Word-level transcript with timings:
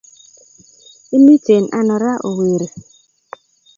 Imiten 1.15 1.63
ano 1.79 1.95
raa 2.03 2.21
ooh 2.27 2.35
weri 2.37 2.67